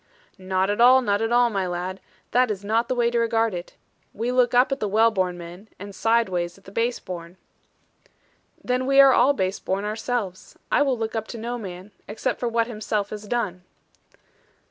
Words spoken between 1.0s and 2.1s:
not at all, my lad.